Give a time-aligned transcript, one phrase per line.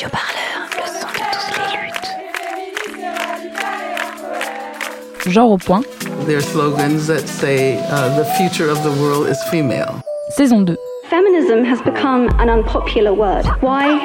[0.00, 2.10] Radio Parleur, le son de toutes les luttes.
[5.30, 5.82] Genre au point,
[6.26, 10.00] There are slogans that say uh, the future of the world is female.
[10.30, 10.74] saison 2.
[11.10, 13.44] Feminism has become an unpopular word.
[13.60, 13.98] Why?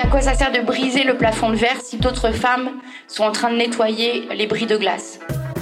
[0.00, 2.70] À quoi ça sert de briser le plafond de verre si d'autres femmes
[3.08, 5.18] sont en train de nettoyer les bris de glace?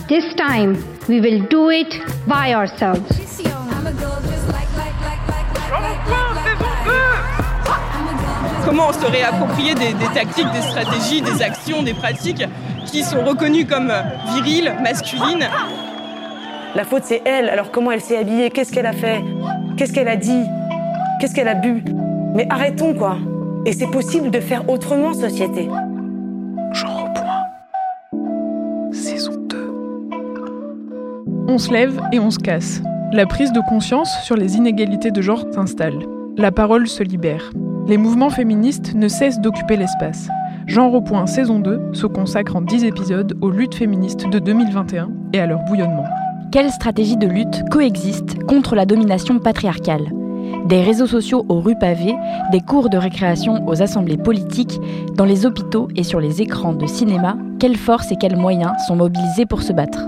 [0.08, 0.76] This time,
[1.08, 3.19] we will do it by ourselves.
[8.80, 12.44] Comment on se réapproprier des, des tactiques, des stratégies, des actions, des pratiques
[12.86, 13.92] qui sont reconnues comme
[14.34, 15.46] viriles, masculines.
[16.74, 17.48] La faute, c'est elle.
[17.50, 18.50] Alors comment elle s'est habillée?
[18.50, 19.22] Qu'est-ce qu'elle a fait?
[19.76, 20.44] Qu'est-ce qu'elle a dit?
[21.20, 21.84] Qu'est-ce qu'elle a bu?
[22.34, 23.18] Mais arrêtons, quoi.
[23.66, 25.68] Et c'est possible de faire autrement, société.
[26.72, 28.92] Genre au point.
[28.92, 29.74] Saison 2.
[31.48, 32.80] On se lève et on se casse.
[33.12, 35.98] La prise de conscience sur les inégalités de genre s'installe.
[36.38, 37.50] La parole se libère.
[37.90, 40.28] Les mouvements féministes ne cessent d'occuper l'espace.
[40.68, 45.10] Genre au point saison 2 se consacre en 10 épisodes aux luttes féministes de 2021
[45.32, 46.04] et à leur bouillonnement.
[46.52, 50.12] Quelles stratégies de lutte coexistent contre la domination patriarcale?
[50.66, 52.14] Des réseaux sociaux aux rues pavées,
[52.52, 54.78] des cours de récréation aux assemblées politiques,
[55.16, 58.94] dans les hôpitaux et sur les écrans de cinéma, quelles forces et quels moyens sont
[58.94, 60.06] mobilisés pour se battre?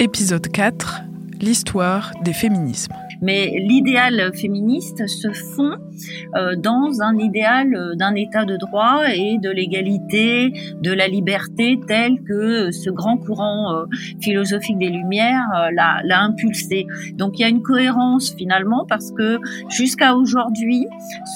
[0.00, 1.00] Épisode 4
[1.40, 2.92] L'histoire des féminismes.
[3.22, 5.76] Mais l'idéal féministe se fond
[6.36, 11.78] euh, dans un idéal euh, d'un état de droit et de l'égalité, de la liberté
[11.86, 13.84] tel que ce grand courant euh,
[14.20, 16.86] philosophique des Lumières l'a, impulsé.
[17.14, 20.86] Donc il y a une cohérence finalement parce que jusqu'à aujourd'hui,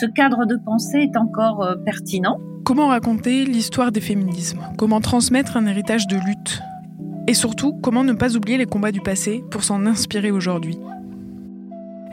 [0.00, 2.38] ce cadre de pensée est encore pertinent.
[2.64, 4.60] Comment raconter l'histoire des féminismes?
[4.77, 6.60] Comment transmettre un héritage de lutte?
[7.27, 10.78] Et surtout, comment ne pas oublier les combats du passé pour s'en inspirer aujourd'hui?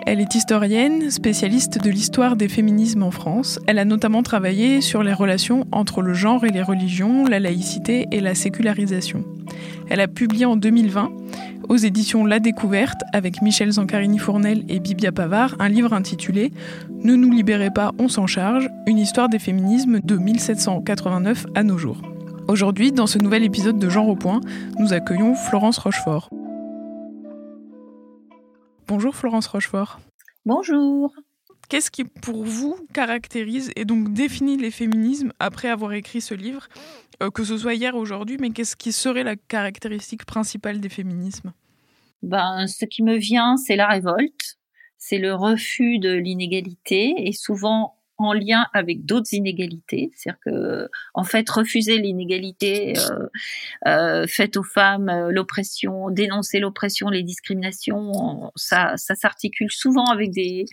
[0.08, 3.60] Elle est historienne, spécialiste de l'histoire des féminismes en France.
[3.68, 8.08] Elle a notamment travaillé sur les relations entre le genre et les religions, la laïcité
[8.12, 9.24] et la sécularisation.
[9.90, 11.12] Elle a publié en 2020
[11.70, 16.52] aux éditions La Découverte avec Michel Zancarini-Fournel et Bibia Pavard un livre intitulé
[17.04, 21.78] Ne nous libérez pas, on s'en charge, une histoire des féminismes de 1789 à nos
[21.78, 22.02] jours.
[22.48, 24.42] Aujourd'hui, dans ce nouvel épisode de Genre au point,
[24.80, 26.30] nous accueillons Florence Rochefort.
[28.94, 30.02] Bonjour Florence Rochefort.
[30.46, 31.16] Bonjour.
[31.70, 36.68] Qu'est-ce qui, pour vous, caractérise et donc définit les féminismes après avoir écrit ce livre,
[37.24, 40.90] euh, que ce soit hier ou aujourd'hui, mais qu'est-ce qui serait la caractéristique principale des
[40.90, 41.54] féminismes?
[42.22, 44.58] Ben, ce qui me vient, c'est la révolte,
[44.98, 51.24] c'est le refus de l'inégalité et souvent en lien avec d'autres inégalités, c'est-à-dire que en
[51.24, 53.28] fait refuser l'inégalité euh,
[53.88, 60.66] euh, faite aux femmes, euh, l'oppression, dénoncer l'oppression, les discriminations, ça, s'articule souvent avec des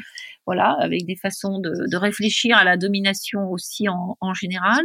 [0.47, 4.82] voilà avec des façons de, réfléchir à la domination aussi en, général,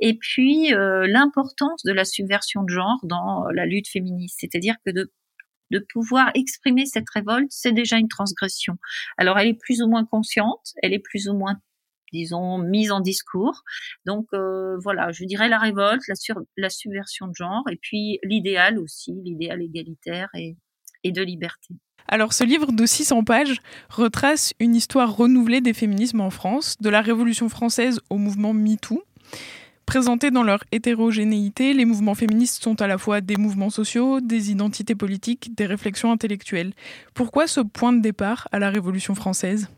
[0.00, 5.12] et puis l'importance de la subversion de genre dans la lutte féministe, c'est-à-dire que de
[5.70, 8.76] de pouvoir exprimer cette révolte, c'est déjà une transgression.
[9.18, 11.56] Alors elle est plus ou moins consciente, elle est plus ou moins
[12.12, 13.62] disons, mise en discours.
[14.06, 18.18] Donc euh, voilà, je dirais la révolte, la, sur, la subversion de genre, et puis
[18.22, 20.56] l'idéal aussi, l'idéal égalitaire et,
[21.04, 21.74] et de liberté.
[22.08, 26.88] Alors ce livre de 600 pages retrace une histoire renouvelée des féminismes en France, de
[26.88, 29.04] la Révolution française au mouvement MeToo.
[29.90, 34.52] Présentés dans leur hétérogénéité, les mouvements féministes sont à la fois des mouvements sociaux, des
[34.52, 36.74] identités politiques, des réflexions intellectuelles.
[37.12, 39.68] Pourquoi ce point de départ à la Révolution française?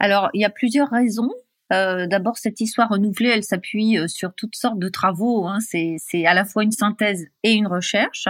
[0.00, 1.30] Alors, il y a plusieurs raisons.
[1.72, 5.46] Euh, D'abord, cette histoire renouvelée, elle s'appuie euh, sur toutes sortes de travaux.
[5.46, 5.58] Hein.
[5.60, 8.26] C'est à la fois une synthèse et une recherche.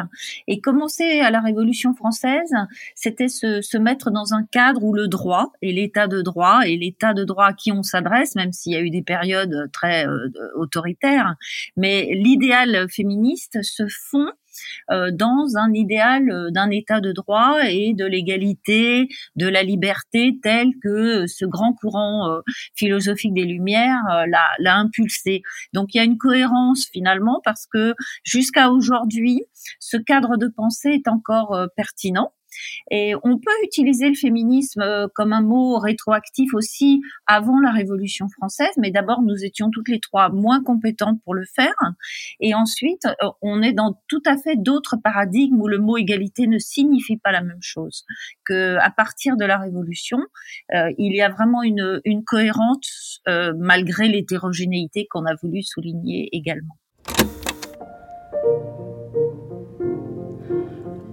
[0.47, 2.53] Et commencer à la Révolution française,
[2.95, 6.77] c'était se, se, mettre dans un cadre où le droit et l'état de droit et
[6.77, 10.07] l'état de droit à qui on s'adresse, même s'il y a eu des périodes très
[10.07, 11.35] euh, autoritaires,
[11.77, 14.31] mais l'idéal féministe se fond
[14.89, 21.27] dans un idéal d'un état de droit et de l'égalité, de la liberté tel que
[21.27, 22.41] ce grand courant euh,
[22.75, 24.25] philosophique des Lumières euh,
[24.59, 25.43] l'a impulsé.
[25.73, 29.43] Donc il y a une cohérence finalement parce que jusqu'à aujourd'hui,
[29.79, 32.33] ce cadre de pensée est encore pertinent.
[32.91, 38.71] Et on peut utiliser le féminisme comme un mot rétroactif aussi avant la Révolution française,
[38.77, 41.75] mais d'abord nous étions toutes les trois moins compétentes pour le faire,
[42.41, 43.07] et ensuite
[43.43, 47.33] on est dans tout à fait d'autres paradigmes où le mot égalité ne signifie pas
[47.33, 48.05] la même chose.
[48.45, 50.19] Que à partir de la Révolution,
[50.75, 56.77] euh, il y a vraiment une, cohérence euh, malgré l'hétérogénéité qu'on a voulu souligner également.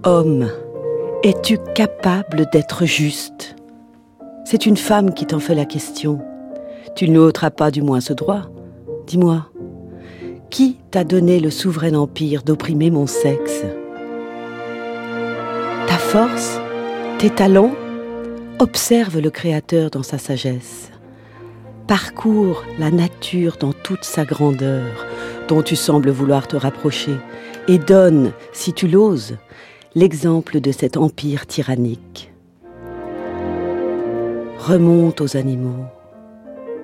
[0.04, 0.48] Homme.
[1.24, 3.56] Es-tu capable d'être juste?
[4.44, 6.20] C'est une femme qui t'en fait la question.
[6.94, 8.42] Tu n'ôteras pas du moins ce droit.
[9.08, 9.46] Dis-moi,
[10.48, 13.64] qui t'a donné le souverain empire d'opprimer mon sexe?
[15.88, 16.60] Ta force
[17.18, 17.74] Tes talents?
[18.60, 20.92] Observe le Créateur dans sa sagesse.
[21.88, 24.84] Parcours la nature dans toute sa grandeur,
[25.48, 27.16] dont tu sembles vouloir te rapprocher,
[27.66, 29.36] et donne, si tu l'oses,
[29.98, 32.32] l'exemple de cet empire tyrannique.
[34.56, 35.86] Remonte aux animaux,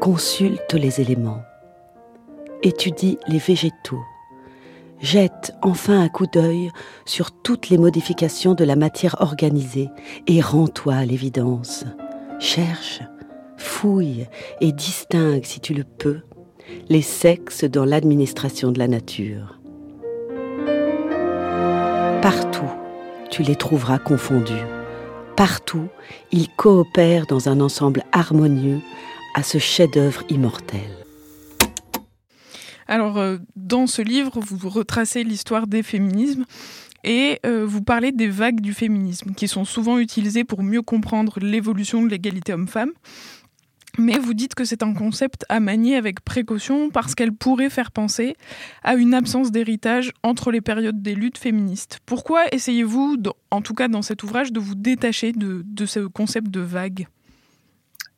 [0.00, 1.43] consulte les éléments,
[2.64, 4.02] étudie les végétaux,
[5.00, 6.72] jette enfin un coup d'œil
[7.05, 9.90] sur toutes les modifications de la matière organisée
[10.26, 11.84] et rends-toi à l'évidence.
[12.40, 13.00] Cherche,
[13.56, 14.26] fouille
[14.60, 16.22] et distingue, si tu le peux,
[16.88, 19.60] les sexes dans l'administration de la nature.
[22.20, 22.72] Partout,
[23.34, 24.62] tu les trouveras confondus.
[25.36, 25.88] Partout,
[26.31, 28.78] ils coopèrent dans un ensemble harmonieux
[29.34, 30.88] à ce chef-d'œuvre immortel.
[32.86, 36.44] Alors, euh, dans ce livre, vous retracez l'histoire des féminismes
[37.02, 41.40] et euh, vous parlez des vagues du féminisme, qui sont souvent utilisées pour mieux comprendre
[41.40, 42.92] l'évolution de l'égalité homme-femme.
[43.99, 47.93] Mais vous dites que c'est un concept à manier avec précaution parce qu'elle pourrait faire
[47.93, 48.37] penser
[48.82, 52.00] à une absence d'héritage entre les périodes des luttes féministes.
[52.05, 53.17] Pourquoi essayez-vous,
[53.50, 57.06] en tout cas dans cet ouvrage, de vous détacher de, ce concept de vague?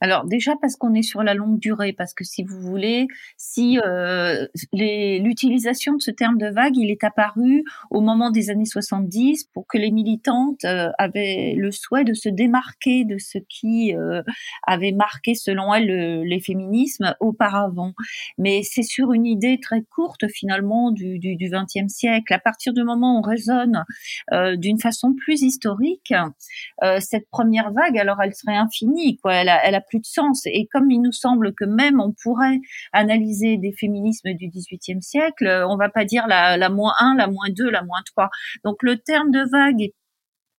[0.01, 3.07] Alors déjà parce qu'on est sur la longue durée, parce que si vous voulez,
[3.37, 8.67] si euh, l'utilisation de ce terme de vague, il est apparu au moment des années
[8.67, 13.95] 70 pour que les militantes euh, avaient le souhait de se démarquer de ce qui
[13.95, 14.23] euh,
[14.67, 17.93] avait marqué selon elles les féminismes auparavant.
[18.39, 22.33] Mais c'est sur une idée très courte finalement du, du, du 20e siècle.
[22.35, 23.85] À partir du moment où on raisonne
[24.33, 26.13] euh, d'une façon plus historique,
[27.01, 29.35] cette première vague, alors elle serait infinie, quoi.
[29.35, 30.47] Elle elle a de sens.
[30.47, 32.61] Et comme il nous semble que même on pourrait
[32.93, 37.27] analyser des féminismes du XVIIIe siècle, on va pas dire la, la moins 1, la
[37.27, 38.29] moins 2, la moins 3.
[38.65, 39.95] Donc le terme de vague est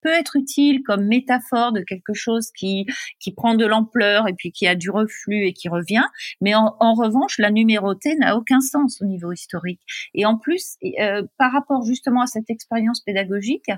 [0.08, 2.86] peut être utile comme métaphore de quelque chose qui
[3.20, 6.06] qui prend de l'ampleur et puis qui a du reflux et qui revient.
[6.40, 9.82] Mais en, revanche, la numérotée n'a aucun sens au niveau historique.
[10.14, 13.70] Et en plus, euh, par rapport justement à cette expérience pédagogique,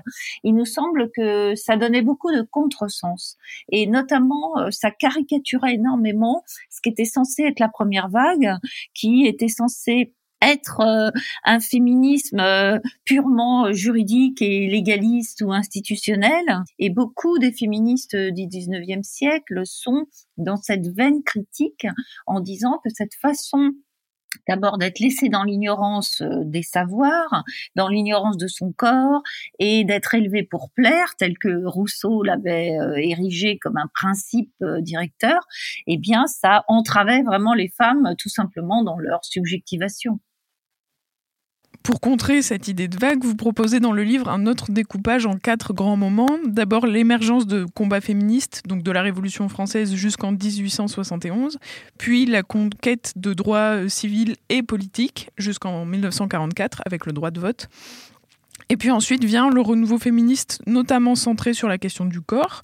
[0.44, 3.36] il nous semble que ça donnait beaucoup de contresens.
[3.72, 8.54] Et notamment, euh, ça caricaturait énormément ce qui était censé être la première vague,
[8.94, 11.10] qui était censé être euh,
[11.44, 16.62] un féminisme euh, purement juridique et légaliste ou institutionnel.
[16.78, 20.06] Et beaucoup des féministes du 19e siècle sont
[20.36, 21.86] dans cette veine critique
[22.26, 23.72] en disant que cette façon
[24.48, 27.42] d'abord d'être laissé dans l'ignorance euh, des savoirs,
[27.74, 29.22] dans l'ignorance de son corps,
[29.58, 35.40] et d'être élevé pour plaire, tel que Rousseau l'avait érigé comme un principe directeur,
[35.88, 40.20] eh bien, ça entravait vraiment les femmes tout simplement dans leur subjectivation.
[41.82, 45.38] Pour contrer cette idée de vague, vous proposez dans le livre un autre découpage en
[45.38, 46.38] quatre grands moments.
[46.46, 51.58] D'abord l'émergence de combats féministes, donc de la Révolution française jusqu'en 1871,
[51.96, 57.40] puis la conquête de droits euh, civils et politiques jusqu'en 1944 avec le droit de
[57.40, 57.68] vote.
[58.68, 62.62] Et puis ensuite vient le renouveau féministe, notamment centré sur la question du corps,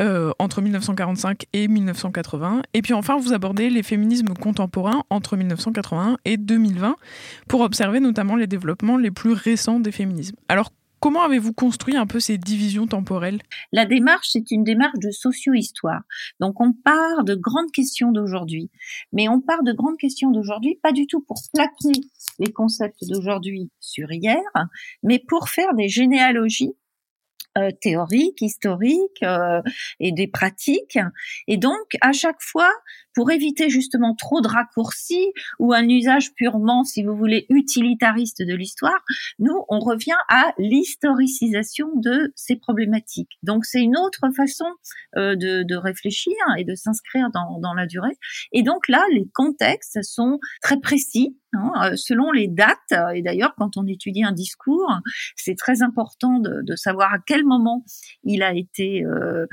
[0.00, 2.62] euh, entre 1945 et 1980.
[2.74, 6.96] Et puis enfin, vous abordez les féminismes contemporains entre 1981 et 2020
[7.48, 10.36] pour observer notamment les développements les plus récents des féminismes.
[10.48, 10.70] Alors,
[11.04, 13.42] Comment avez-vous construit un peu ces divisions temporelles?
[13.72, 16.00] La démarche, c'est une démarche de socio-histoire.
[16.40, 18.70] Donc on part de grandes questions d'aujourd'hui.
[19.12, 22.00] Mais on part de grandes questions d'aujourd'hui, pas du tout pour plaquer
[22.38, 24.40] les concepts d'aujourd'hui sur hier,
[25.02, 26.72] mais pour faire des généalogies
[27.58, 29.62] euh, théoriques, historiques euh,
[30.00, 30.98] et des pratiques.
[31.46, 32.70] Et donc, à chaque fois,
[33.14, 38.54] pour éviter justement trop de raccourcis ou un usage purement, si vous voulez, utilitariste de
[38.54, 39.04] l'histoire,
[39.38, 43.38] nous, on revient à l'historicisation de ces problématiques.
[43.42, 44.66] Donc, c'est une autre façon
[45.16, 48.16] euh, de, de, réfléchir et de s'inscrire dans, dans la durée.
[48.52, 52.78] Et donc là, les contextes sont très précis, Hein, euh, selon les dates.
[53.14, 54.90] Et d'ailleurs, quand on étudie un discours,
[55.36, 57.84] c'est très important de, de, savoir à quel moment
[58.24, 59.46] il a été euh,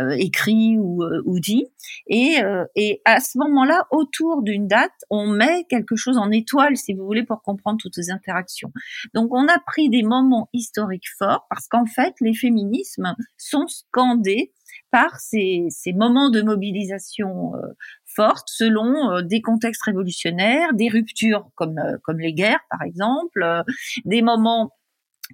[0.00, 1.64] euh, écrit ou, euh, ou, dit.
[2.06, 2.64] Et, euh,
[3.06, 7.04] et à ce moment-là, autour d'une date, on met quelque chose en étoile, si vous
[7.04, 8.72] voulez, pour comprendre toutes ces interactions.
[9.14, 14.52] Donc, on a pris des moments historiques forts parce qu'en fait, les féminismes sont scandés
[14.90, 17.74] par ces, moments de mobilisation euh,
[18.18, 23.62] forte selon euh, des contextes révolutionnaires, des ruptures comme, euh, les guerres par exemple, euh,
[24.04, 24.72] des moments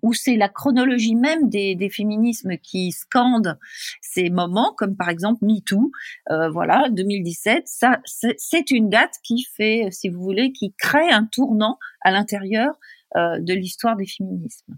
[0.03, 3.59] où c'est la chronologie même des, féminismes qui scandent
[4.01, 5.91] ces moments, comme par exemple MeToo,
[6.31, 11.25] euh, voilà, 2017, ça, c'est une date qui fait, si vous voulez, qui crée un
[11.25, 12.79] tournant à l'intérieur
[13.17, 14.77] euh, de l'histoire des féminismes.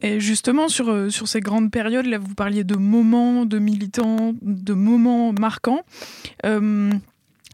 [0.00, 4.34] Et justement, sur, euh, sur ces grandes périodes, là, vous parliez de moments, de militants,
[4.42, 5.82] de moments marquants.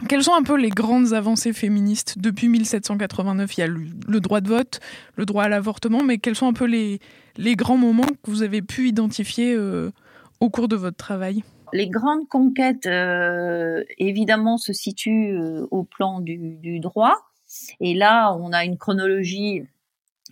[0.08, 4.40] Quelles sont un peu les grandes avancées féministes depuis 1789 Il y a le, droit
[4.40, 4.80] de vote,
[5.14, 6.98] le droit à l'avortement, mais quels sont un peu les,
[7.36, 9.92] les grands moments que vous avez pu identifier euh,
[10.40, 11.44] au cours de votre travail?
[11.72, 17.14] Les grandes conquêtes, euh, évidemment, se situent euh, au plan du, du, droit.
[17.80, 19.62] Et là, on a une chronologie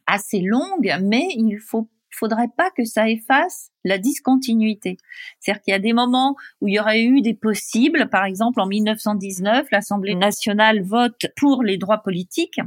[0.06, 4.96] assez longue, mais il faut faudrait pas que ça efface la discontinuité.
[5.40, 8.60] C'est-à-dire qu'il y a des moments où il y aurait eu des possibles, par exemple
[8.60, 12.60] en 1919, l'Assemblée nationale vote pour les droits politiques,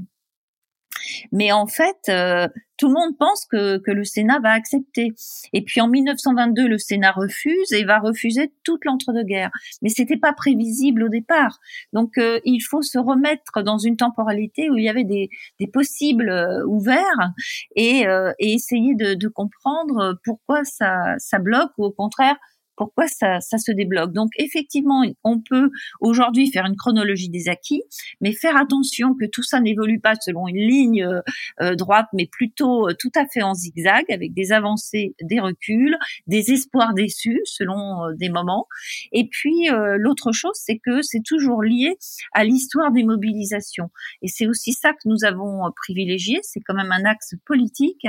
[1.32, 2.48] mais en fait, euh,
[2.78, 5.14] tout le monde pense que, que le Sénat va accepter.
[5.54, 9.52] Et puis en 1922, le Sénat refuse et va refuser toute l'entre-deux-guerres.
[9.82, 11.60] Mais c'était pas prévisible au départ.
[11.94, 15.68] Donc euh, il faut se remettre dans une temporalité où il y avait des, des
[15.68, 17.32] possibles euh, ouverts
[17.76, 18.06] et,
[18.40, 22.36] et essayer de, de comprendre pourquoi ça, ça bloque ou au contraire
[22.76, 24.12] pourquoi ça, ça se débloque.
[24.14, 27.84] Donc effectivement, on peut aujourd'hui faire une chronologie des acquis,
[28.22, 31.22] mais faire attention que tout ça n'évolue pas selon une ligne euh,
[31.62, 35.98] euh, droite, mais plutôt euh, tout à fait en zigzag, avec des avancées, des reculs,
[36.28, 38.68] des espoirs déçus selon des moments.
[39.12, 39.68] Et puis
[39.98, 41.98] l'autre chose, c'est que c'est toujours lié
[42.34, 43.90] à l'histoire des mobilisations.
[44.22, 46.40] Et c'est aussi ça que nous avons privilégié.
[46.44, 48.06] C'est quand même un axe politique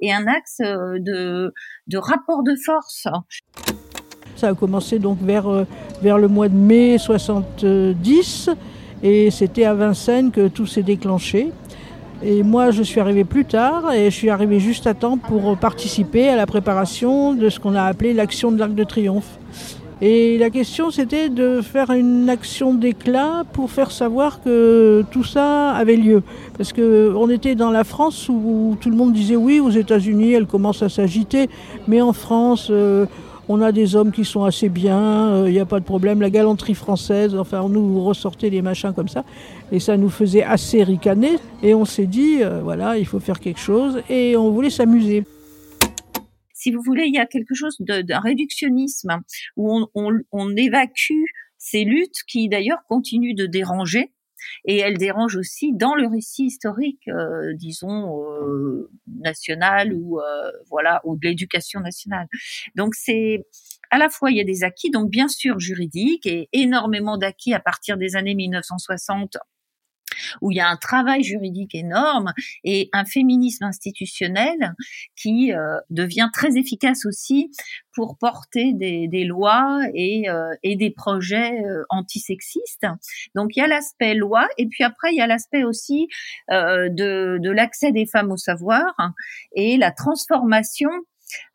[0.00, 1.52] et un axe de,
[1.86, 3.06] de rapport de force.
[4.38, 5.64] Ça a commencé donc vers, euh,
[6.00, 8.50] vers le mois de mai 70
[9.02, 11.50] et c'était à Vincennes que tout s'est déclenché.
[12.22, 15.56] Et moi, je suis arrivé plus tard et je suis arrivé juste à temps pour
[15.56, 19.40] participer à la préparation de ce qu'on a appelé l'action de l'Arc de Triomphe.
[20.00, 25.70] Et la question, c'était de faire une action d'éclat pour faire savoir que tout ça
[25.70, 26.22] avait lieu.
[26.56, 30.34] Parce que on était dans la France où tout le monde disait oui, aux États-Unis,
[30.34, 31.50] elle commence à s'agiter,
[31.88, 33.06] mais en France, euh,
[33.48, 36.20] on a des hommes qui sont assez bien, il euh, n'y a pas de problème.
[36.20, 39.24] La galanterie française, enfin, on nous ressortait des machins comme ça.
[39.72, 41.38] Et ça nous faisait assez ricaner.
[41.62, 44.02] Et on s'est dit, euh, voilà, il faut faire quelque chose.
[44.10, 45.24] Et on voulait s'amuser
[46.58, 49.20] si vous voulez, il y a quelque chose d'un réductionnisme
[49.56, 51.22] où on, évacue
[51.56, 54.12] ces luttes qui d'ailleurs continuent de déranger
[54.64, 58.90] et elle dérange aussi dans le récit historique, euh, disons euh,
[59.20, 62.26] national ou euh, voilà ou de l'éducation nationale.
[62.74, 63.46] Donc c'est
[63.90, 67.54] à la fois il y a des acquis, donc bien sûr juridiques et énormément d'acquis
[67.54, 69.36] à partir des années 1960
[70.40, 72.32] où il y a un travail juridique énorme
[72.64, 74.74] et un féminisme institutionnel
[75.16, 77.50] qui euh, devient très efficace aussi
[77.92, 82.86] pour porter des, des lois et, euh, et, des projets euh, antisexistes.
[83.34, 86.08] Donc il y a l'aspect loi et puis après il y a l'aspect aussi
[86.48, 88.94] de, de l'accès des femmes au savoir
[89.52, 90.90] et la transformation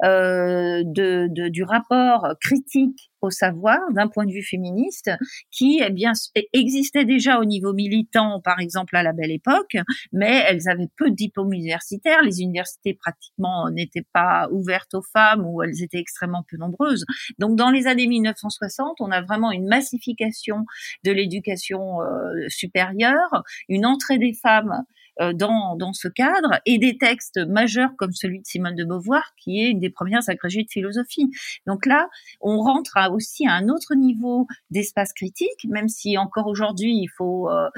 [0.03, 5.09] euh, de, de, du rapport critique au savoir d'un point de vue féministe
[5.49, 6.11] qui eh bien
[6.51, 9.77] existait déjà au niveau militant par exemple à la belle époque
[10.11, 12.21] mais elles avaient peu de diplômes universitaires.
[12.21, 17.05] Les universités pratiquement n'étaient pas ouvertes aux femmes ou elles étaient extrêmement peu nombreuses.
[17.39, 20.65] Donc dans les années 1960 on a vraiment une massification
[21.05, 24.83] de l'éducation euh, supérieure une entrée des femmes
[25.20, 29.62] dans, dans ce cadre et des textes majeurs comme celui de Simone de Beauvoir, qui
[29.62, 31.29] est une des premières agrégées de philosophie.
[31.67, 32.08] Donc là,
[32.41, 37.10] on rentre à aussi à un autre niveau d'espace critique, même si encore aujourd'hui, il
[37.17, 37.70] faut, euh,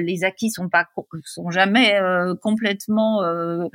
[0.00, 0.86] les acquis sont pas
[1.24, 3.66] sont jamais euh, complètement, euh,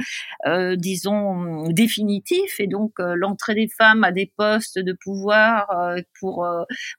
[0.45, 5.67] euh, disons, définitifs, et donc l'entrée des femmes à des postes de pouvoir
[6.19, 6.47] pour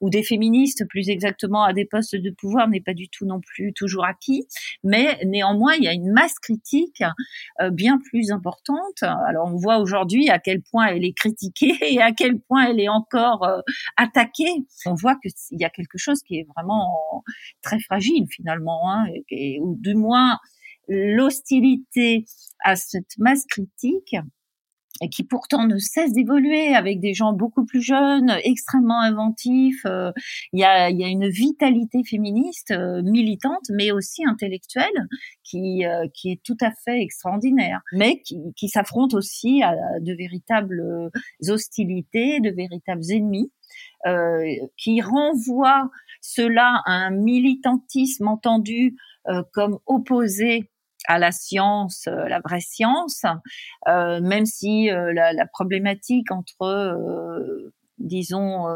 [0.01, 3.41] ou des féministes plus exactement à des postes de pouvoir n'est pas du tout non
[3.41, 4.47] plus toujours acquis,
[4.85, 7.03] mais néanmoins moi, il y a une masse critique
[7.61, 9.03] euh, bien plus importante.
[9.03, 12.81] Alors, on voit aujourd'hui à quel point elle est critiquée et à quel point elle
[12.81, 13.61] est encore euh,
[13.97, 14.67] attaquée.
[14.87, 17.25] On voit qu'il y a quelque chose qui est vraiment
[17.63, 19.07] très fragile finalement, hein,
[19.61, 20.39] ou du moins
[20.89, 22.25] l'hostilité
[22.65, 24.17] à cette masse critique
[25.01, 29.85] et qui pourtant ne cesse d'évoluer avec des gens beaucoup plus jeunes, extrêmement inventifs.
[29.87, 30.13] Euh,
[30.53, 35.09] il y, a, y, a, une vitalité féministe euh, militante, mais aussi intellectuelle,
[35.45, 40.13] qui, euh, qui est tout à fait extraordinaire, mais qui, qui s'affronte aussi à de
[40.15, 41.11] véritables
[41.49, 43.53] hostilités, de véritables ennemis,
[44.77, 45.91] qui renvoient
[46.21, 48.97] cela à un militantisme entendu
[49.53, 50.71] comme opposé
[51.07, 53.25] à la science, la vraie science,
[53.87, 58.67] même si la, la, problématique entre, disons,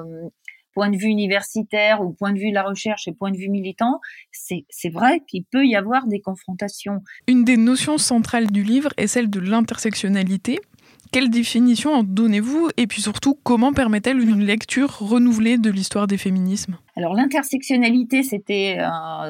[0.72, 3.48] point de vue universitaire ou point de vue de la recherche et point de vue
[3.48, 4.00] militant,
[4.30, 7.02] c'est vrai qu'il peut y avoir des confrontations.
[7.26, 10.60] Une des notions centrales du livre est celle de l'intersectionnalité.
[11.12, 12.70] Quelle définition en donnez-vous?
[12.78, 16.78] Et puis surtout comment permet-elle une lecture renouvelée de l'histoire des féminismes?
[16.94, 18.78] Alors l'intersectionnalité, c'était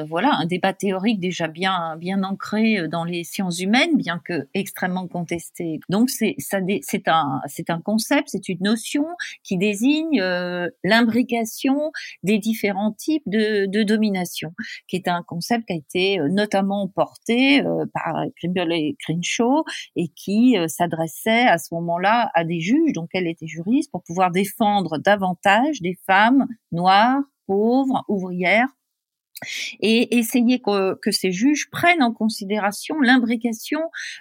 [0.09, 4.49] voilà un débat théorique déjà bien bien ancré euh, dans les sciences humaines, bien que
[4.55, 5.81] extrêmement contesté.
[5.89, 9.07] Donc c'est ça c'est un c'est un concept, c'est une notion
[9.43, 11.93] qui désigne euh, l'imbrication
[12.23, 14.53] des différents types de, de domination,
[14.89, 17.63] qui est un concept qui a été euh, notamment porté
[17.95, 19.65] par Kimberly Crenshaw
[19.97, 24.31] et qui s'adressait à ce moment-là à des juges, donc elle était juriste, pour pouvoir
[24.31, 28.69] défendre davantage des femmes noires pauvres, ouvrières,
[29.81, 33.81] et essayer que, que, ces juges prennent en considération l'imbrication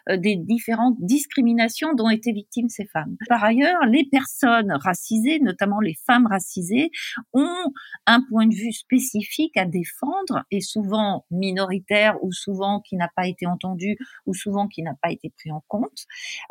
[0.09, 3.15] euh, des différentes discriminations dont étaient victimes ces femmes.
[3.27, 6.91] Par ailleurs, les personnes racisées, notamment les femmes racisées,
[7.33, 7.73] ont
[8.07, 13.27] un point de vue spécifique à défendre et souvent minoritaire ou souvent qui n'a pas
[13.27, 16.05] été entendu ou souvent qui n'a pas été pris en compte.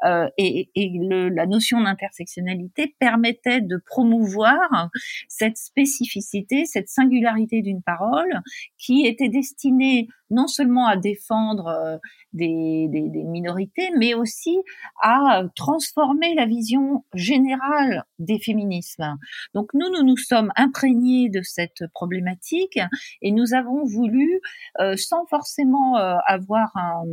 [0.04, 4.90] Euh, et, et le, la notion d'intersectionnalité permettait de promouvoir
[5.28, 8.40] cette spécificité, cette singularité d'une parole
[8.78, 11.98] qui était destiné non seulement à défendre euh,
[12.32, 12.88] des,
[13.26, 14.58] minorités, mais aussi
[15.02, 19.16] à transformer la vision générale des féminismes.
[19.54, 22.78] Donc nous, nous nous sommes imprégnés de cette problématique
[23.22, 24.40] et nous avons voulu,
[24.80, 27.04] euh, sans forcément euh, avoir un,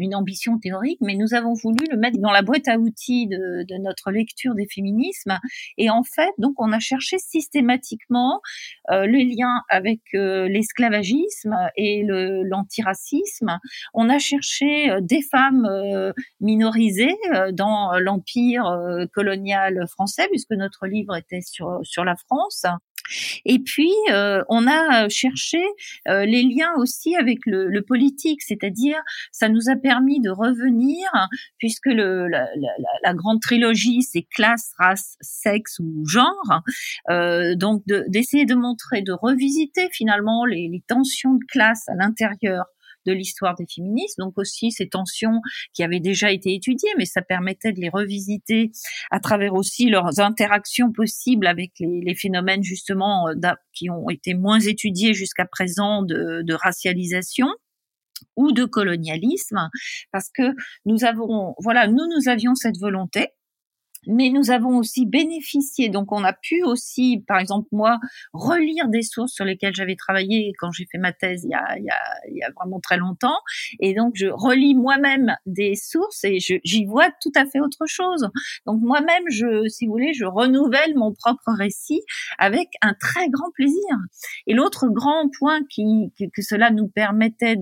[0.00, 3.64] une ambition théorique, mais nous avons voulu le mettre dans la boîte à outils de,
[3.68, 5.38] de notre lecture des féminismes.
[5.76, 8.40] Et en fait, donc, on a cherché systématiquement
[8.90, 13.58] euh, les liens avec euh, l'esclavagisme et l'antiracisme.
[13.94, 17.16] on a cherché euh, des femmes euh, minorisées
[17.52, 18.64] dans l'empire
[19.12, 22.64] colonial français, puisque notre livre était sur sur la France.
[23.44, 25.62] Et puis, euh, on a cherché
[26.08, 29.00] euh, les liens aussi avec le, le politique, c'est-à-dire,
[29.32, 31.08] ça nous a permis de revenir,
[31.58, 32.46] puisque le, la,
[33.02, 36.62] la, grande trilogie, c'est classe, race, sexe ou genre,
[37.10, 42.64] euh, donc d'essayer de, montrer, de revisiter finalement les, les tensions de classe à l'intérieur
[43.08, 45.40] de l'histoire des féministes, donc aussi ces tensions
[45.72, 48.70] qui avaient déjà été étudiées, mais ça permettait de les revisiter
[49.10, 54.60] à travers aussi leurs interactions possibles avec les, phénomènes justement euh, qui ont été moins
[54.60, 57.48] étudiés jusqu'à présent de, de racialisation
[58.36, 59.68] ou de colonialisme,
[60.12, 63.28] parce que nous avons, voilà, nous, nous avions cette volonté
[64.06, 65.88] mais nous avons aussi bénéficié.
[65.88, 67.98] Donc, on a pu aussi, par exemple, moi,
[68.32, 71.78] relire des sources sur lesquelles j'avais travaillé quand j'ai fait ma thèse il y, a,
[71.78, 73.38] il, y a, il y a, vraiment très longtemps.
[73.80, 78.28] Et donc, je relis moi-même des sources et j'y vois tout à fait autre chose.
[78.66, 82.02] Donc, moi-même, je, si vous voulez, je renouvelle mon propre récit
[82.38, 83.96] avec un très grand plaisir.
[84.46, 87.56] Et l'autre grand point qui, que, cela nous permettait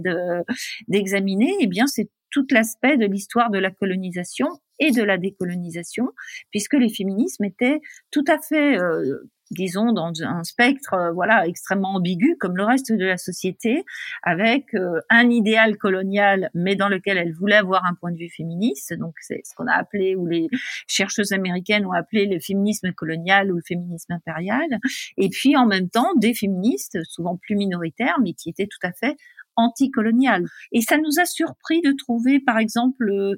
[0.88, 6.10] d'examiner, eh bien, c'est tout l'aspect de l'histoire de la colonisation et de la décolonisation,
[6.50, 11.94] puisque les féminismes étaient tout à fait, euh, disons, dans un spectre, euh, voilà, extrêmement
[11.94, 13.84] ambigu, comme le reste de la société,
[14.22, 18.28] avec euh, un idéal colonial, mais dans lequel elles voulaient avoir un point de vue
[18.28, 18.92] féministe.
[18.94, 20.48] Donc, c'est ce qu'on a appelé, ou les
[20.86, 24.78] chercheuses américaines ont appelé le féminisme colonial ou le féminisme impérial.
[25.16, 28.92] Et puis, en même temps, des féministes, souvent plus minoritaires, mais qui étaient tout à
[28.92, 29.16] fait
[29.56, 30.44] anticoloniale.
[30.72, 33.34] Et ça nous a surpris de trouver, par exemple, euh,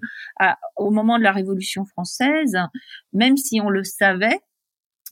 [0.77, 2.57] au moment de la Révolution française,
[3.13, 4.39] même si on le savait,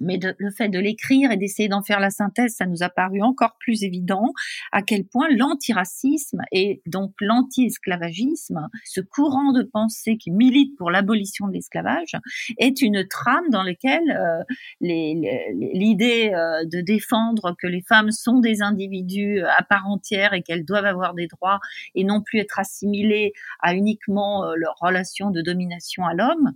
[0.01, 3.23] mais le fait de l'écrire et d'essayer d'en faire la synthèse, ça nous a paru
[3.23, 4.33] encore plus évident
[4.73, 11.47] à quel point l'antiracisme et donc l'anti-esclavagisme, ce courant de pensée qui milite pour l'abolition
[11.49, 12.17] de l'esclavage,
[12.59, 14.43] est une trame dans laquelle euh,
[14.81, 20.65] l'idée euh, de défendre que les femmes sont des individus à part entière et qu'elles
[20.65, 21.61] doivent avoir des droits
[21.95, 26.53] et non plus être assimilées à uniquement euh, leur relation de domination à l'homme,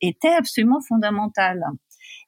[0.00, 1.64] était absolument fondamentale.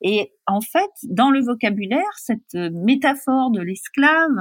[0.03, 4.37] Et en fait, dans le vocabulaire, cette métaphore de l'esclave,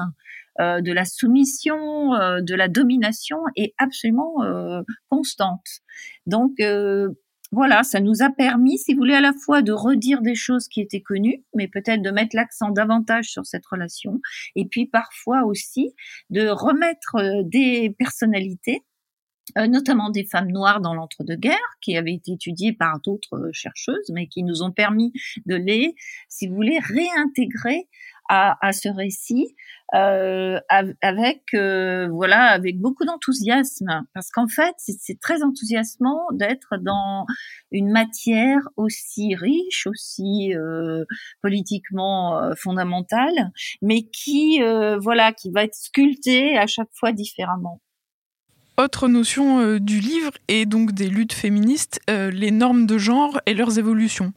[0.59, 5.65] euh, de la soumission, euh, de la domination est absolument euh, constante.
[6.25, 6.61] Donc
[7.53, 10.67] voilà, ça nous a permis, si vous voulez, à la fois de redire des choses
[10.69, 14.21] qui étaient connues, mais peut-être de mettre l'accent davantage sur cette relation,
[14.55, 15.93] et puis parfois aussi
[16.29, 18.83] de remettre des personnalités
[19.55, 24.43] notamment des femmes noires dans l'entre-deux-guerres, qui avaient été étudiées par d'autres chercheuses, mais qui
[24.43, 25.13] nous ont permis
[25.45, 25.95] de les,
[26.29, 27.87] si vous voulez, réintégrer
[28.29, 29.55] à, à ce récit
[29.93, 30.57] euh,
[31.01, 34.05] avec euh, voilà avec beaucoup d'enthousiasme.
[34.13, 37.25] Parce qu'en fait c'est très enthousiasmant d'être dans
[37.71, 41.03] une matière aussi riche aussi euh,
[41.41, 47.81] politiquement euh, fondamentale mais qui euh, voilà qui va être sculptée à chaque fois différemment
[48.77, 53.39] autre notion euh, du livre et donc des luttes féministes, euh, les normes de genre
[53.45, 54.33] et leurs évolutions.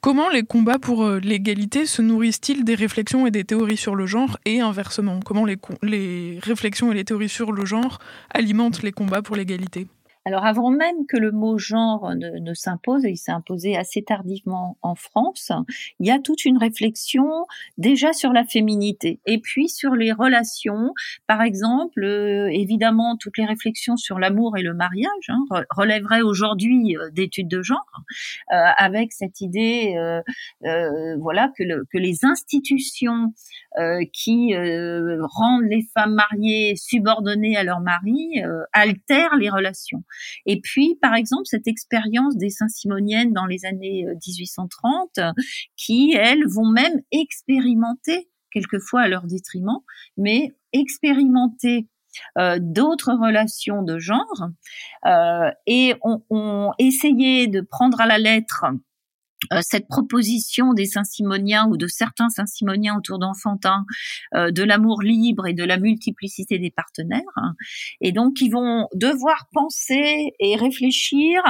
[0.00, 4.06] Comment les combats pour euh, l'égalité se nourrissent-ils des réflexions et des théories sur le
[4.06, 5.20] genre et inversement?
[5.24, 7.98] Comment les, les réflexions et les théories sur le genre
[8.32, 9.86] alimentent les combats pour l'égalité?
[10.26, 14.76] Alors avant même que le mot genre ne, s'impose, et il s'est imposé assez tardivement
[14.82, 15.52] en France,
[16.00, 17.46] il y a toute une réflexion
[17.78, 20.92] déjà sur la féminité et puis sur les relations.
[21.28, 26.96] Par exemple, euh, évidemment, toutes les réflexions sur l'amour et le mariage hein, relèveraient aujourd'hui
[26.96, 27.86] euh, d'études de genre,
[28.52, 29.94] euh, avec cette idée,
[31.20, 31.62] voilà, que,
[31.94, 33.32] les institutions
[34.12, 38.40] qui rendent les femmes mariées subordonnées à leur mari
[38.72, 40.02] altèrent les relations.
[40.46, 45.32] Et puis, par exemple, cette expérience des Saint-Simoniennes dans les années 1830, euh,
[45.76, 49.80] qui, elles, vont même expérimenter, quelquefois à leur détriment,
[50.16, 51.88] mais expérimenter
[52.38, 54.48] euh, d'autres relations de genre
[55.06, 58.76] euh, et ont, essayé de prendre à la lettre euh,
[59.60, 63.84] cette proposition des Saint-Simoniens ou de certains Saint-Simoniens autour d'Enfantin
[64.34, 67.22] euh, de l'amour libre et de la multiplicité des partenaires.
[68.00, 71.42] Et donc, ils vont devoir penser et réfléchir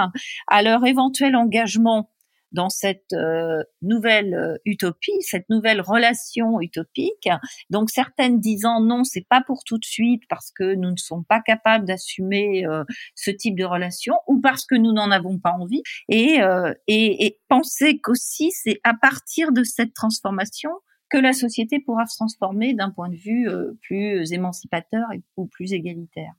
[0.47, 2.11] à leur éventuel engagement
[2.53, 7.29] dans cette euh, nouvelle euh, utopie, cette nouvelle relation utopique.
[7.71, 11.25] Donc certaines disant non, c'est pas pour tout de suite parce que nous ne sommes
[11.25, 15.53] pas capables d'assumer euh, ce type de relation ou parce que nous n'en avons pas
[15.53, 15.83] envie.
[16.09, 16.39] Et,
[16.87, 20.71] et, et penser qu'aussi c'est à partir de cette transformation
[21.11, 23.49] que la société pourra se transformer d'un point de vue
[23.83, 25.07] plus émancipateur
[25.37, 26.33] ou plus égalitaire.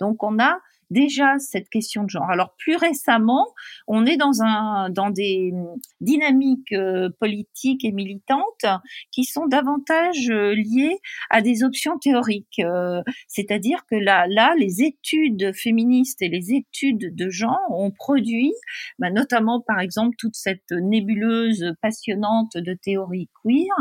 [0.00, 0.58] Donc on a
[0.92, 2.30] déjà cette question de genre.
[2.30, 3.48] Alors plus récemment,
[3.88, 5.52] on est dans un dans des
[6.00, 8.66] dynamiques euh, politiques et militantes
[9.10, 10.98] qui sont davantage euh, liées
[11.30, 12.60] à des options théoriques.
[12.60, 18.52] Euh, c'est-à-dire que là, là, les études féministes et les études de genre ont produit,
[18.98, 23.74] bah, notamment par exemple toute cette nébuleuse passionnante de théorie queer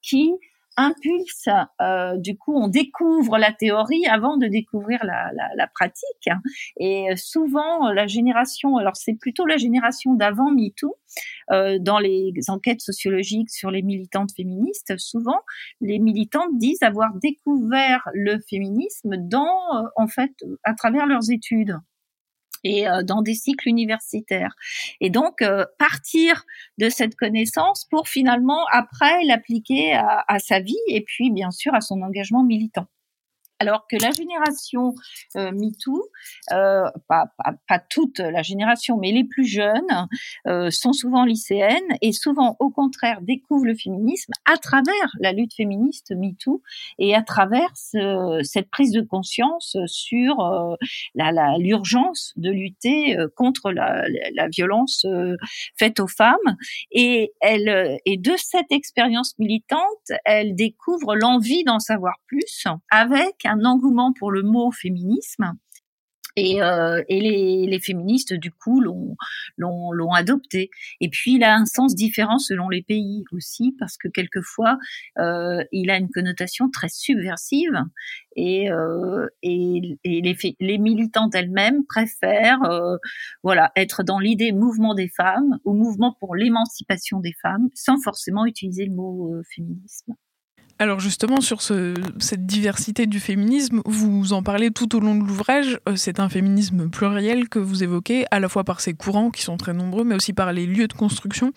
[0.00, 0.32] qui
[0.76, 1.48] impulse,
[1.80, 6.28] euh, du coup, on découvre la théorie avant de découvrir la, la, la pratique.
[6.78, 10.96] Et souvent, la génération, alors c'est plutôt la génération d'avant MeToo,
[11.50, 15.40] euh, dans les enquêtes sociologiques sur les militantes féministes, souvent,
[15.80, 20.32] les militantes disent avoir découvert le féminisme dans, euh, en fait,
[20.64, 21.76] à travers leurs études
[22.64, 24.54] et euh, dans des cycles universitaires.
[25.00, 26.44] Et donc, euh, partir
[26.78, 31.74] de cette connaissance pour finalement, après, l'appliquer à, à, sa vie et puis, bien sûr,
[31.74, 32.86] à son engagement militant
[33.62, 34.92] alors que la génération
[35.36, 36.02] euh, MeToo,
[36.50, 40.08] euh, pas, pas, toute la génération, mais les plus jeunes,
[40.48, 45.54] euh, sont souvent lycéennes et souvent, au contraire, découvrent le féminisme à travers la lutte
[45.54, 46.60] féministe MeToo
[46.98, 50.76] et à travers ce, cette prise de conscience sur
[51.58, 55.06] l'urgence la, de lutter contre la, la violence
[55.78, 56.56] faite aux femmes.
[56.90, 63.64] Et, elle, et de cette expérience militante, elle découvre l'envie d'en savoir plus avec un
[63.64, 65.54] engouement pour le mot féminisme.
[66.36, 70.70] Et, euh, les, féministes, du coup, l'ont, adopté.
[71.00, 74.78] Et puis, il a un sens différent selon les pays aussi, parce que quelquefois,
[75.18, 77.84] euh, il a une connotation très subversive.
[78.36, 82.98] Et, euh, les, les, militantes elles-mêmes préfèrent
[83.42, 88.46] voilà, être dans l'idée mouvement des femmes ou mouvement pour l'émancipation des femmes, sans forcément
[88.46, 90.14] utiliser le mot féminisme.
[90.82, 95.20] Alors justement, sur ce, cette diversité du féminisme, vous en parlez tout au long de
[95.20, 95.78] l'ouvrage.
[95.88, 99.42] Euh, c'est un féminisme pluriel que vous évoquez, à la fois par ses courants, qui
[99.42, 101.52] sont très nombreux, mais aussi par les lieux de construction.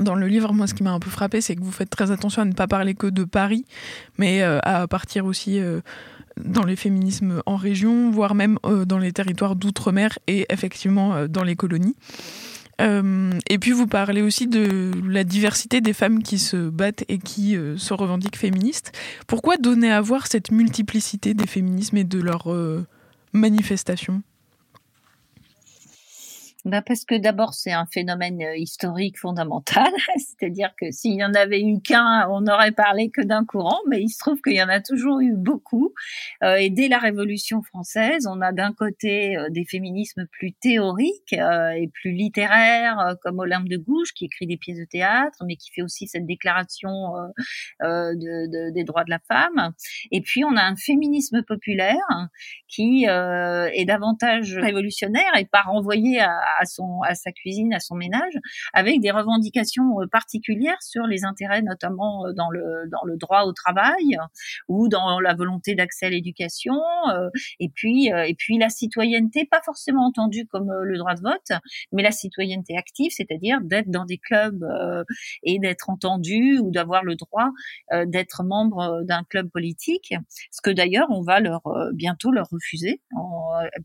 [0.00, 2.10] Dans le livre, moi, ce qui m'a un peu frappé, c'est que vous faites très
[2.10, 3.64] attention à ne pas parler que de Paris,
[4.18, 5.80] mais euh, à partir aussi euh,
[6.36, 11.56] dans les féminismes en région, voire même dans les territoires d'outre-mer et effectivement dans les
[11.56, 11.96] colonies.
[12.80, 17.18] Euh, et puis vous parlez aussi de la diversité des femmes qui se battent et
[17.18, 18.92] qui euh, se revendiquent féministes.
[19.26, 22.86] Pourquoi donner à voir cette multiplicité des féminismes et de leurs euh,
[23.32, 24.22] manifestations
[26.66, 31.32] ben parce que d'abord c'est un phénomène euh, historique fondamental, c'est-à-dire que s'il y en
[31.32, 34.62] avait eu qu'un, on n'aurait parlé que d'un courant, mais il se trouve qu'il y
[34.62, 35.94] en a toujours eu beaucoup.
[36.42, 41.32] Euh, et dès la Révolution française, on a d'un côté euh, des féminismes plus théoriques
[41.32, 45.70] et plus littéraires, comme Olympe de Gouges qui écrit des pièces de théâtre, mais qui
[45.70, 46.90] fait aussi cette déclaration
[47.80, 49.72] de, de, des droits de la femme.
[50.10, 52.28] Et puis on a un féminisme populaire
[52.68, 58.34] qui est davantage révolutionnaire et pas renvoyé à son à sa cuisine, à son ménage,
[58.72, 63.42] avec des revendications euh, particulières sur les intérêts notamment euh, dans le dans le droit
[63.42, 64.16] au travail
[64.68, 66.74] ou dans la volonté d'accès à l'éducation
[67.10, 67.28] euh,
[67.60, 71.60] et puis et puis la citoyenneté pas forcément entendue comme le droit de vote,
[71.92, 74.64] mais la citoyenneté active, c'est-à-dire d'être dans des clubs
[75.42, 77.50] et d'être entendu ou d'avoir le droit
[78.06, 80.14] d'être membre d'un club politique,
[80.50, 81.62] ce que d'ailleurs on va leur
[81.94, 83.00] bientôt leur refuser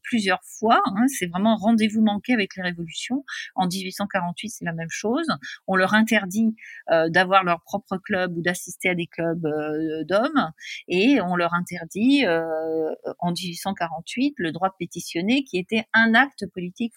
[0.03, 0.81] plusieurs fois.
[0.85, 3.23] Hein, c'est vraiment rendez-vous manqué avec les révolutions.
[3.55, 5.27] En 1848, c'est la même chose.
[5.67, 6.55] On leur interdit
[6.89, 10.51] euh, d'avoir leur propre club ou d'assister à des clubs euh, d'hommes,
[10.87, 16.45] et on leur interdit euh, en 1848 le droit de pétitionner, qui était un acte
[16.53, 16.93] politique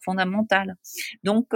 [0.00, 0.76] fondamental.
[1.24, 1.48] Donc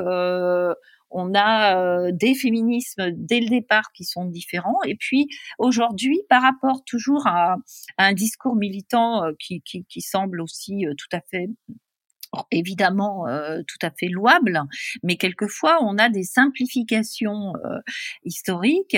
[1.13, 4.79] on a des féminismes dès le départ qui sont différents.
[4.87, 7.57] Et puis aujourd'hui, par rapport toujours à,
[7.99, 9.63] un discours militant qui,
[10.01, 11.49] semble aussi tout à fait
[12.51, 14.63] évidemment euh, tout à fait louable,
[15.03, 17.79] mais quelquefois on a des simplifications euh,
[18.25, 18.97] historiques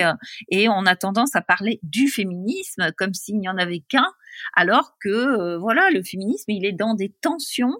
[0.49, 4.11] et on a tendance à parler du féminisme comme s'il n'y en avait qu'un,
[4.53, 7.77] alors que euh, voilà le féminisme il est dans des tensions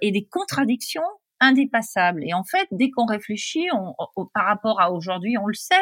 [0.00, 1.02] et des contradictions
[1.40, 2.22] indépassable.
[2.24, 3.66] Et en fait, dès qu'on réfléchit
[4.32, 5.74] par rapport à aujourd'hui, on le sait,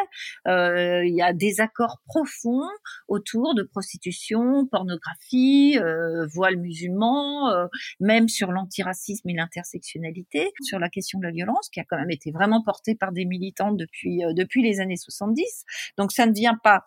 [0.49, 2.69] euh, il y a des accords profonds
[3.09, 7.67] autour de prostitution, pornographie, euh, voile musulman, euh,
[8.01, 12.11] même sur l'antiracisme et l'intersectionnalité, sur la question de la violence, qui a quand même
[12.11, 15.65] été vraiment portée par des militantes depuis depuis les années 70.
[15.99, 16.85] Donc ça ne vient pas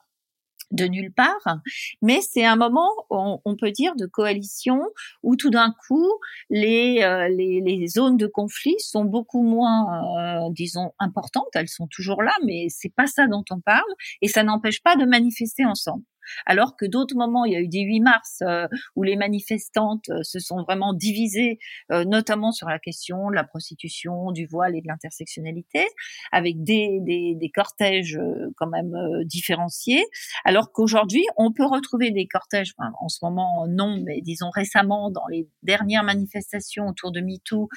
[0.72, 1.60] de nulle part,
[2.02, 4.82] mais c'est un moment, on, on, peut dire, de coalition
[5.24, 6.10] où tout d'un coup,
[6.50, 11.48] les, euh, les, les, zones de conflit sont beaucoup moins, euh, disons, importantes.
[11.54, 13.84] Elles sont toujours là, mais c'est pas ça dont on parle,
[14.22, 16.04] et ça n'empêche pas de manifester ensemble
[16.46, 20.10] alors que d'autres moments, il y a eu des 8 mars euh, où les manifestantes
[20.10, 21.60] euh, se sont vraiment divisées,
[21.92, 25.86] euh, notamment sur la question de la prostitution, du voile et de l'intersectionnalité,
[26.32, 28.20] avec des, des, cortèges
[28.58, 30.04] quand même différenciés,
[30.44, 35.10] alors qu'aujourd'hui, on peut retrouver des cortèges, enfin, en ce moment non, mais disons récemment,
[35.10, 37.70] dans les dernières manifestations autour de MeToo,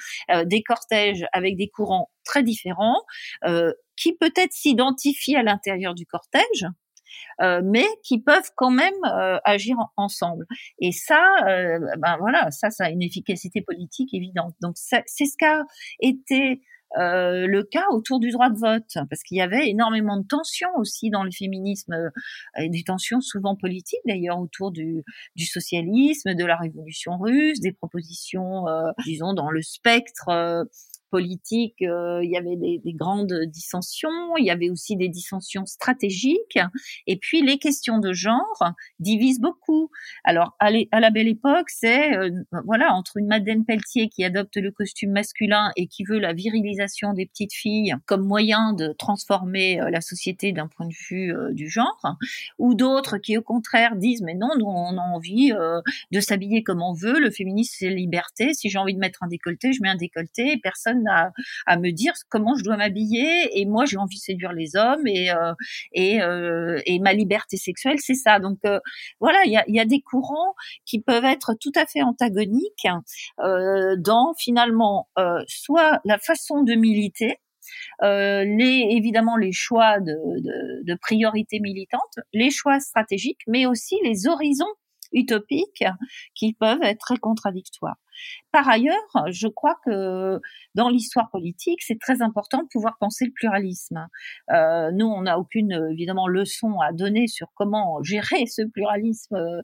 [0.45, 3.01] des cortèges avec des courants très différents,
[3.95, 6.65] qui peut-être s'identifient à l'intérieur du cortège,
[7.41, 10.45] euh, mais qui peuvent quand même euh, agir ensemble.
[10.79, 14.55] Et ça, euh, ben voilà, ça, ça a une efficacité politique évidente.
[14.61, 15.63] Donc c'est ce qu'a
[15.99, 16.61] été
[16.97, 20.69] euh, le cas autour du droit de vote, parce qu'il y avait énormément de tensions
[20.77, 25.03] aussi dans le féminisme, euh, des tensions souvent politiques d'ailleurs autour du,
[25.35, 30.65] du, socialisme, de la révolution russe, des propositions, euh, disons, dans le spectre
[31.09, 35.65] politique, euh, il y avait des, des, grandes dissensions, il y avait aussi des dissensions
[35.65, 36.59] stratégiques,
[37.07, 39.89] et puis les questions de genre divisent beaucoup.
[40.23, 42.31] Alors à, la belle époque, c'est euh,
[42.65, 47.13] voilà entre une Madeleine Pelletier qui adopte le costume masculin et qui veut la virilisation
[47.13, 51.69] des petites filles comme moyen de transformer euh, la société d'un point de vue du
[51.69, 52.15] genre,
[52.57, 55.51] ou d'autres qui au contraire disent mais non, nous on a envie
[56.11, 59.27] de s'habiller comme on veut, le féminisme c'est liberté, si j'ai envie de mettre un
[59.27, 63.59] décolleté, je mets un décolleté, personne à, me dire comment je dois m'habiller.
[63.59, 65.53] Et moi j'ai envie de séduire les hommes et euh,
[65.93, 68.39] et, euh, et ma liberté sexuelle c'est ça.
[68.39, 68.79] Donc euh,
[69.19, 70.53] voilà il y a, y a, des courants
[70.85, 72.87] qui peuvent être tout à fait antagoniques
[73.97, 75.07] dans finalement
[75.47, 77.37] soit la façon de militer
[78.01, 84.27] les évidemment les choix de, de, de priorités militantes, les choix stratégiques, mais aussi les
[84.27, 84.65] horizons
[85.11, 85.83] utopiques
[86.35, 87.97] qui peuvent être très contradictoires.
[88.51, 88.95] Par ailleurs,
[89.29, 90.39] je crois que
[90.75, 94.07] dans l'histoire politique, c'est très important de pouvoir penser le pluralisme.
[94.51, 99.61] Euh, nous, on n'a aucune évidemment leçon à donner sur comment gérer ce pluralisme euh,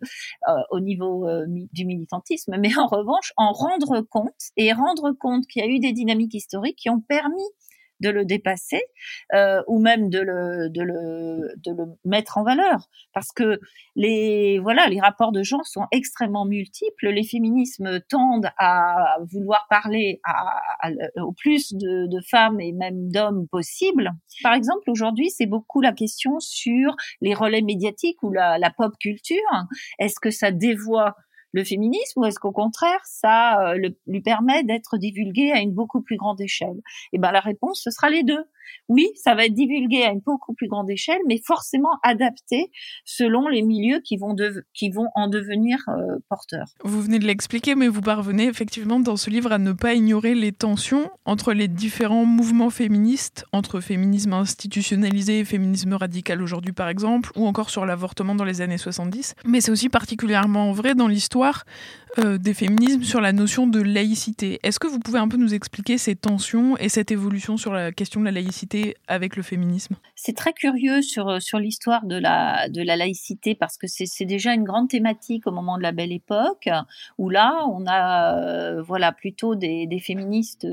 [0.72, 5.64] au niveau euh, du militantisme, mais en revanche, en rendre compte et rendre compte qu'il
[5.64, 7.44] y a eu des dynamiques historiques qui ont permis
[8.00, 8.82] de le dépasser
[9.34, 12.90] euh, ou même de le, de, le, de le mettre en valeur.
[13.14, 13.60] Parce que
[13.96, 17.10] les voilà les rapports de genre sont extrêmement multiples.
[17.10, 20.90] Les féminismes tendent à vouloir parler à,
[21.22, 25.92] au plus de, de, femmes et même d'hommes possible par exemple aujourd'hui c'est beaucoup la
[25.92, 29.38] question sur les relais médiatiques ou la, la pop culture.
[30.00, 31.16] Est-ce que ça dévoie
[31.56, 36.02] le féminisme ou est-ce qu'au contraire ça euh, lui permet d'être divulgué à une beaucoup
[36.02, 36.82] plus grande échelle?
[37.14, 38.44] Eh ben la réponse ce sera les deux.
[38.90, 42.72] Oui, ça va être divulgué à une beaucoup plus grande échelle, mais forcément adapté
[43.06, 44.36] selon les milieux qui vont,
[44.74, 46.68] qui vont en devenir euh, porteurs.
[46.84, 50.36] Vous venez de l'expliquer, mais vous parvenez effectivement dans ce livre à ne pas ignorer
[50.36, 56.90] les tensions entre les différents mouvements féministes, entre féminisme institutionnalisé et féminisme radical aujourd'hui par
[56.90, 59.36] exemple, ou encore sur l'avortement dans les années 70.
[59.46, 61.64] Mais c'est aussi particulièrement vrai dans l'histoire år.
[62.18, 64.60] Euh, des féminismes sur la notion de laïcité.
[64.64, 67.92] Est-ce que vous pouvez un peu nous expliquer ces tensions et cette évolution sur la
[67.92, 69.96] question de la laïcité avec le féminisme?
[70.16, 74.26] C'est très curieux sur, euh, sur l'histoire de la, de la laïcité parce que c'est
[74.26, 76.70] déjà une grande thématique au moment de la Belle Époque
[77.18, 80.66] où là, on a euh, voilà, plutôt des, des féministes,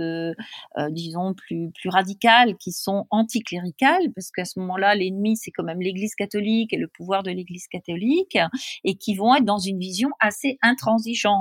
[0.90, 5.80] disons, plus, plus radicales qui sont anticléricales parce qu'à ce moment-là, l'ennemi, c'est quand même
[5.80, 8.38] l'Église catholique et le pouvoir de l'Église catholique
[8.84, 11.31] et qui vont être dans une vision assez intransigeante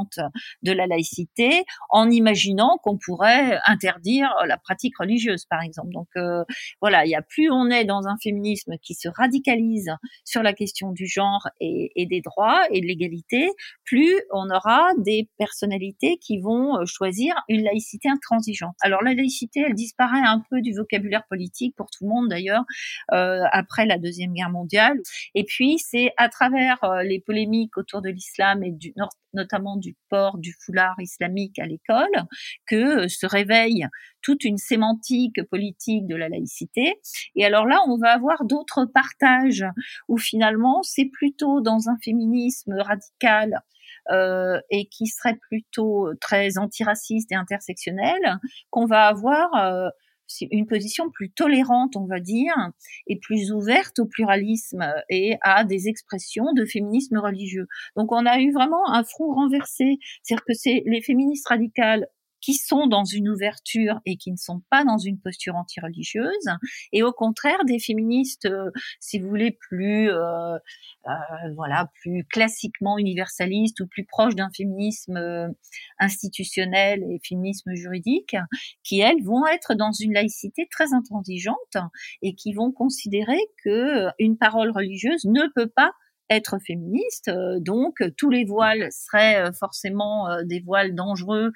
[0.63, 5.91] de la laïcité en imaginant qu'on pourrait interdire la pratique religieuse, par exemple.
[5.91, 6.43] Donc euh,
[6.81, 9.91] voilà, il y a plus on est dans un féminisme qui se radicalise
[10.25, 13.49] sur la question du genre et, des droits et de l'égalité,
[13.85, 18.75] plus on aura des personnalités qui vont euh, choisir une laïcité intransigeante.
[18.81, 22.63] Alors la laïcité, elle disparaît un peu du vocabulaire politique pour tout le monde d'ailleurs
[23.13, 24.97] euh, après la deuxième guerre mondiale.
[25.35, 28.93] Et puis c'est à travers les polémiques autour de l'islam et du,
[29.33, 32.25] notamment du port du foulard islamique à l'école,
[32.65, 33.87] que euh, se réveille
[34.21, 36.99] toute une sémantique politique de la laïcité.
[37.35, 39.65] Et alors là, on va avoir d'autres partages
[40.07, 43.61] où finalement, c'est plutôt dans un féminisme radical
[44.09, 49.89] euh, et qui serait plutôt très antiraciste et intersectionnel qu'on va avoir euh,
[50.51, 52.53] une position plus tolérante, on va dire,
[53.07, 57.67] et plus ouverte au pluralisme et à des expressions de féminisme religieux.
[57.95, 62.07] Donc on a eu vraiment un front renversé, c'est-à-dire que c'est les féministes radicales
[62.41, 66.49] qui sont dans une ouverture et qui ne sont pas dans une posture anti-religieuse,
[66.91, 71.11] et au contraire des féministes, euh, si vous voulez, plus euh, euh,
[71.55, 75.47] voilà, plus classiquement universaliste ou plus proche d'un féminisme euh,
[75.99, 78.35] institutionnel et féminisme juridique,
[78.83, 81.77] qui elles vont être dans une laïcité très intransigeante
[82.21, 85.91] et qui vont considérer que une parole religieuse ne peut pas
[86.31, 87.27] être féministe.
[87.27, 91.51] Euh, donc tous les voiles seraient euh, forcément euh, des voiles dangereux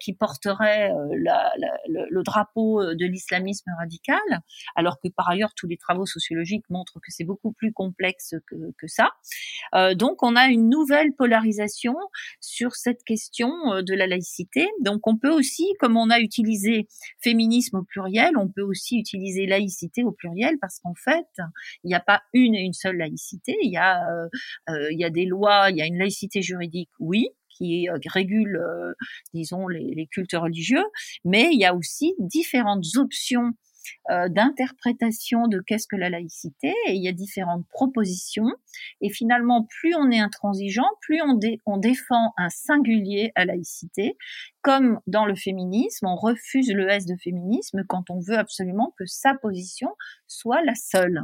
[0.00, 4.18] qui porteraient le, drapeau de l'islamisme radical,
[4.74, 8.86] alors que par ailleurs tous les travaux sociologiques montrent que c'est beaucoup plus complexe que,
[8.86, 9.10] ça.
[9.94, 11.94] donc on a une nouvelle polarisation
[12.40, 13.50] sur cette question
[13.82, 14.68] de la laïcité.
[14.80, 16.88] Donc on peut aussi, comme on a utilisé
[17.20, 21.26] féminisme au pluriel, on peut aussi utiliser laïcité au pluriel parce qu'en fait
[21.84, 24.28] il n'y a pas une et une seule laïcité, euh,
[24.70, 27.98] euh, il y a des lois, il y a une laïcité juridique, oui, qui euh,
[28.06, 28.60] régule,
[29.34, 30.84] disons, les, cultes religieux,
[31.24, 33.52] mais il y a aussi différentes options
[34.08, 38.50] d'interprétation de qu'est-ce que la laïcité et il y a différentes propositions
[39.00, 44.16] et finalement plus on est intransigeant plus on, on défend un singulier à laïcité
[44.60, 49.06] comme dans le féminisme on refuse le S de féminisme quand on veut absolument que
[49.06, 49.94] sa position
[50.26, 51.22] soit la seule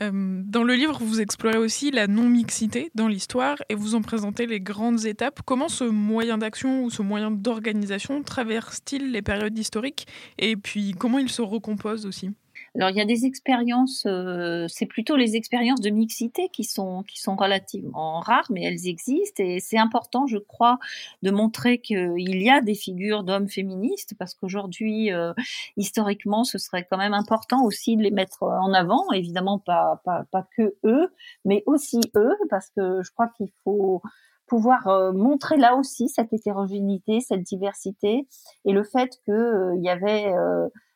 [0.00, 4.46] euh, dans le livre, vous explorez aussi la non-mixité dans l'histoire et vous en présentez
[4.46, 5.40] les grandes étapes.
[5.44, 10.06] Comment ce moyen d'action ou ce moyen d'organisation traverse-t-il les périodes historiques
[10.38, 12.30] et puis comment il se recompose aussi?
[12.76, 17.04] Alors il y a des expériences, euh, c'est plutôt les expériences de mixité qui sont
[17.04, 20.78] qui sont relativement rares, mais elles existent et c'est important, je crois,
[21.22, 25.32] de montrer qu'il y a des figures d'hommes féministes parce qu'aujourd'hui, euh,
[25.76, 29.10] historiquement, ce serait quand même important aussi de les mettre en avant.
[29.12, 31.12] Évidemment, pas pas pas que eux,
[31.44, 34.02] mais aussi eux, parce que je crois qu'il faut
[34.46, 38.26] pouvoir euh, montrer là aussi cette hétérogénéité, cette diversité
[38.64, 40.32] et le fait qu'il y avait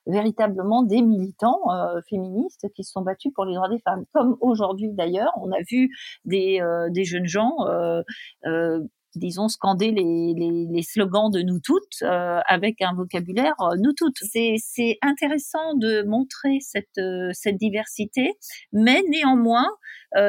[0.08, 4.04] véritablement des militants euh, féministes qui se sont battus pour les droits des femmes.
[4.12, 5.90] Comme aujourd'hui d'ailleurs, on a vu
[6.24, 8.02] des, euh, jeunes gens euh,
[9.18, 10.34] disons, scander les,
[10.70, 14.16] les, slogans de nous toutes euh, avec un vocabulaire euh, nous toutes.
[14.22, 18.32] C'est intéressant de montrer cette, euh, cette diversité,
[18.72, 19.68] mais néanmoins,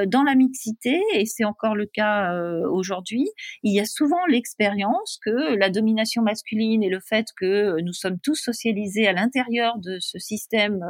[0.07, 2.33] dans la mixité, et c'est encore le cas
[2.69, 3.25] aujourd'hui,
[3.63, 8.19] il y a souvent l'expérience que la domination masculine et le fait que nous sommes
[8.19, 10.81] tous socialisés à l'intérieur de ce système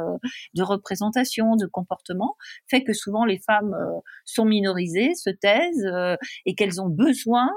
[0.54, 2.34] de représentation, de comportement,
[2.68, 3.76] fait que souvent les femmes
[4.24, 5.88] sont minorisées, se taisent
[6.44, 7.48] et qu'elles ont besoin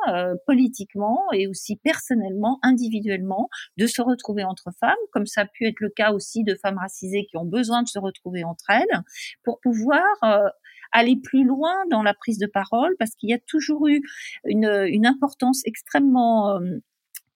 [0.46, 5.80] politiquement et aussi personnellement, individuellement, de se retrouver entre femmes, comme ça a pu être
[5.80, 9.02] le cas aussi de femmes racisées qui ont besoin de se retrouver entre elles,
[9.44, 10.50] pour pouvoir euh,
[10.92, 14.02] aller plus loin dans la prise de parole parce qu'il y a toujours eu
[14.46, 16.60] une, une importance extrêmement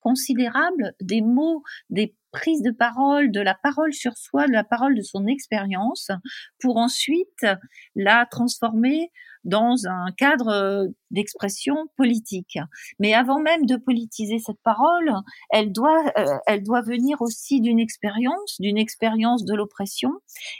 [0.07, 4.95] considérable des mots, des prises de parole, de la parole sur soi, de la parole
[4.95, 6.11] de son expérience,
[6.61, 7.45] pour ensuite
[7.93, 9.11] la transformer
[9.43, 12.57] dans un cadre d'expression politique.
[12.99, 15.11] Mais avant même de politiser cette parole,
[15.49, 20.11] elle doit, euh, elle doit venir aussi d'une expérience, d'une expérience de l'oppression.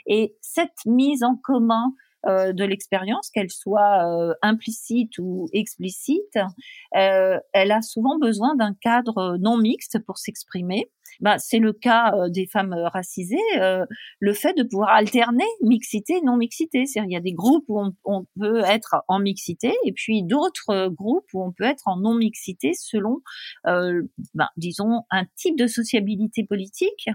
[0.06, 1.94] Et cette mise en commun
[2.28, 6.38] euh, de l'expérience, qu'elle soit euh, implicite ou explicite,
[6.96, 10.90] euh, elle a souvent besoin d'un cadre non mixte pour s'exprimer.
[11.20, 13.36] Bah, c'est le cas des femmes racisées,
[14.20, 16.86] le fait de pouvoir alterner mixité non mixité.
[16.86, 20.88] C'est-à-dire il y a des groupes où on, peut être en mixité et puis d'autres
[20.88, 23.22] groupes où on peut être en non mixité selon,
[23.64, 27.08] bah, disons, un type de sociabilité politique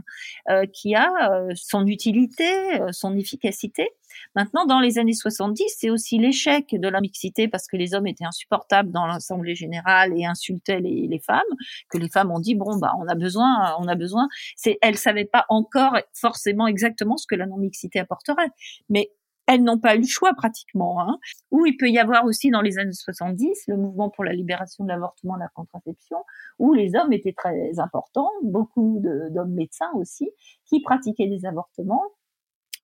[0.74, 2.52] qui a son utilité,
[2.92, 3.90] son efficacité.
[4.36, 8.08] Maintenant, dans les années 70, c'est aussi l'échec de la mixité parce que les hommes
[8.08, 11.42] étaient insupportables dans l'Assemblée générale et insultaient les, femmes,
[11.90, 14.28] que les femmes ont dit bon bah on a besoin, on a besoin.
[14.56, 18.50] C'est, elles savaient pas encore forcément exactement ce que la non-mixité apporterait,
[18.90, 19.12] mais
[19.48, 21.02] elles n'ont pas eu le choix pratiquement.
[21.02, 21.18] Hein.
[21.52, 24.84] Ou il peut y avoir aussi dans les années 70 le mouvement pour la libération
[24.84, 26.18] de l'avortement, la contraception,
[26.60, 30.30] où les hommes étaient très importants, beaucoup d'hommes médecins aussi,
[30.66, 32.04] qui pratiquaient des avortements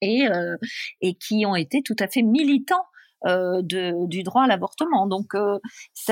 [0.01, 0.55] et, euh,
[1.01, 2.85] et qui ont été tout à fait militants
[3.25, 5.05] euh, de, du droit à l'avortement.
[5.05, 5.59] Donc euh,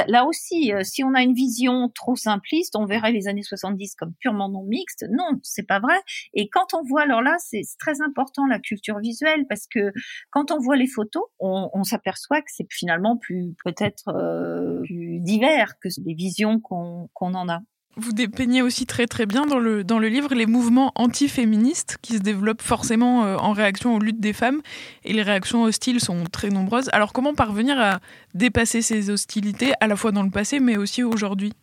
[0.08, 3.96] là aussi, euh, si on a une vision trop simpliste, on verrait les années 70
[3.96, 5.06] comme purement non mixtes.
[5.10, 5.96] Non, c'est pas vrai.
[6.34, 9.94] Et quand on voit, alors là, c'est très important la culture visuelle parce que
[10.32, 15.22] quand on voit les photos, on, on s'aperçoit que c'est finalement plus peut-être euh, plus
[15.22, 17.62] divers que les visions qu'on qu'on en a.
[18.00, 22.14] Vous dépeignez aussi très très bien dans le, dans le livre les mouvements antiféministes qui
[22.14, 24.62] se développent forcément euh, en réaction aux luttes des femmes
[25.04, 26.89] et les réactions hostiles sont très nombreuses.
[26.93, 28.00] Alors comment parvenir à
[28.36, 31.54] dépasser ces hostilités à la fois dans le passé mais aussi aujourd'hui?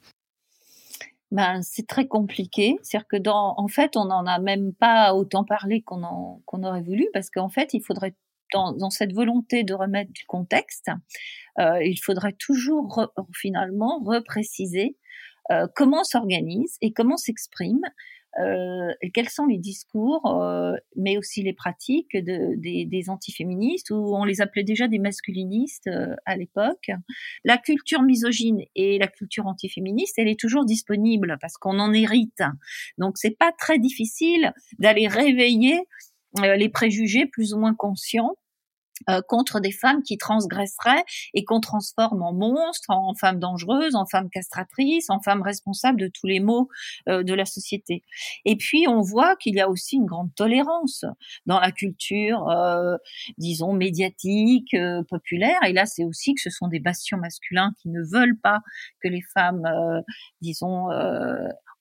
[1.31, 2.77] Ben, c'est très compliqué.
[2.83, 6.83] C'est-à-dire que dans, en fait, on n'en a même pas autant parlé qu'on qu'on aurait
[6.83, 8.17] voulu parce qu'en fait, il faudrait
[8.53, 10.91] dans, cette volonté de remettre du contexte,
[11.59, 14.97] euh, il faudrait toujours finalement repréciser
[15.53, 17.81] euh, comment s'organise et comment s'exprime,
[18.41, 24.17] euh, quels sont les discours, euh, mais aussi les pratiques de, des, des, antiféministes, ou
[24.17, 26.91] on les appelait déjà des masculinistes euh, à l'époque.
[27.45, 32.43] La culture misogyne et la culture antiféministe, elle est toujours disponible parce qu'on en hérite.
[32.99, 35.79] Donc c'est pas très difficile d'aller réveiller
[36.41, 38.35] euh, les préjugés plus ou moins conscients
[39.11, 44.07] euh, contre des femmes qui transgresseraient et qu'on transforme en monstres, en femmes dangereuses, en
[44.07, 46.69] femmes castratrices, en femmes responsables de tous les maux
[47.09, 48.03] euh, de la société.
[48.45, 51.05] Et puis on voit qu'il y a aussi une grande tolérance
[51.47, 52.97] dans la culture, euh,
[53.39, 54.77] disons médiatique,
[55.09, 55.59] populaire.
[55.67, 58.61] Et là, c'est aussi que ce sont des bastions masculins qui ne veulent pas
[59.03, 59.65] que les femmes,
[60.41, 60.89] disons,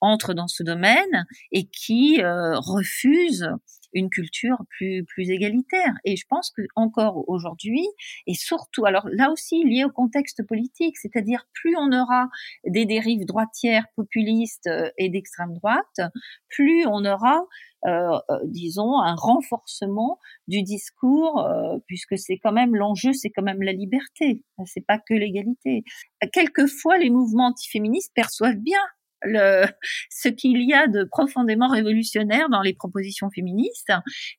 [0.04, 3.49] entrent dans ce domaine et qui refusent
[3.93, 5.93] une culture plus plus égalitaire.
[6.04, 7.86] Et je pense que encore aujourd'hui,
[8.28, 12.30] et surtout, alors là aussi lié au contexte politique, c'est-à-dire plus on aura
[12.66, 16.01] des dérives droitières, populistes euh, et d'extrême droite,
[16.49, 17.45] plus on aura
[17.86, 23.43] euh, euh, disons, un renforcement du discours, euh, puisque c'est quand même l'enjeu, c'est quand
[23.43, 25.84] même la liberté, c'est pas que l'égalité.
[26.32, 28.80] Quelquefois, les mouvements antiféministes perçoivent bien
[29.24, 29.65] le,
[30.09, 33.91] ce qu'il y a de profondément révolutionnaire dans les propositions féministes,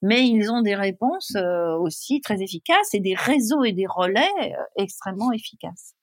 [0.03, 4.29] mais ils ont des réponses euh, aussi très efficaces et des réseaux et des relais
[4.41, 5.95] euh, extrêmement efficaces.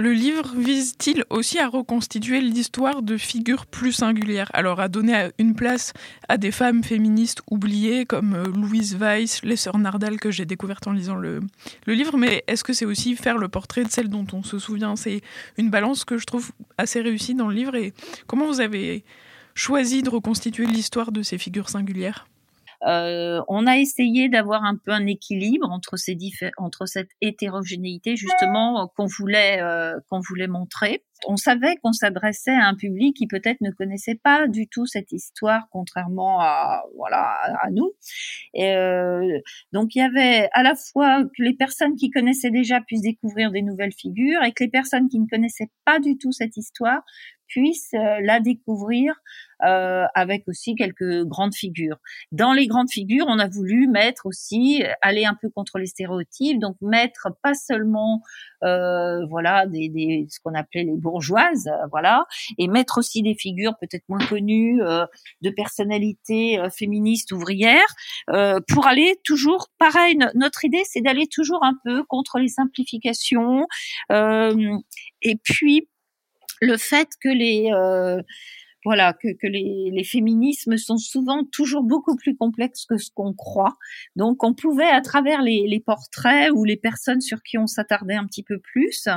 [0.00, 4.48] Le livre vise-t-il aussi à reconstituer l'histoire de figures plus singulières?
[4.54, 5.92] Alors à donner une place
[6.28, 10.86] à des femmes féministes oubliées comme euh, Louise Weiss, les sœurs Nardal que j'ai découvertes
[10.86, 11.40] en lisant le,
[11.84, 14.60] le livre, mais est-ce que c'est aussi faire le portrait de celles dont on se
[14.60, 14.94] souvient?
[14.94, 15.20] C'est
[15.56, 17.74] une balance que je trouve assez réussie dans le livre.
[17.74, 17.92] Et
[18.28, 19.04] comment vous avez
[19.56, 22.28] choisi de reconstituer l'histoire de ces figures singulières?
[22.86, 26.16] Euh, on a essayé d'avoir un peu un équilibre entre ces
[26.58, 31.04] entre cette hétérogénéité justement qu'on voulait euh, qu'on voulait montrer.
[31.26, 35.10] On savait qu'on s'adressait à un public qui peut-être ne connaissait pas du tout cette
[35.10, 37.90] histoire, contrairement à voilà à nous.
[38.54, 39.40] Et euh,
[39.72, 43.50] donc il y avait à la fois que les personnes qui connaissaient déjà puissent découvrir
[43.50, 47.02] des nouvelles figures et que les personnes qui ne connaissaient pas du tout cette histoire
[47.48, 49.14] puissent la découvrir
[49.64, 51.98] euh, avec aussi quelques grandes figures.
[52.30, 56.60] Dans les grandes figures, on a voulu mettre aussi aller un peu contre les stéréotypes,
[56.60, 58.22] donc mettre pas seulement
[58.62, 62.26] euh, voilà des, des, ce qu'on appelait les bourgeoises, euh, voilà,
[62.58, 65.04] et mettre aussi des figures peut-être moins connues euh,
[65.42, 67.86] de personnalités euh, féministes ouvrières
[68.68, 70.18] pour aller toujours pareil.
[70.34, 73.66] Notre idée, c'est d'aller toujours un peu contre les simplifications
[74.10, 75.88] et puis
[76.60, 77.70] le fait que les
[78.84, 83.76] voilà, que, les, féminismes sont souvent toujours beaucoup plus complexes que ce qu'on croit.
[84.16, 88.14] Donc, on pouvait, à travers les, les, portraits ou les personnes sur qui on s'attardait
[88.14, 89.08] un petit peu plus,